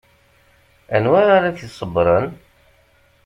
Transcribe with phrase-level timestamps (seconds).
[0.95, 2.27] Anwa ara t-iṣebbren?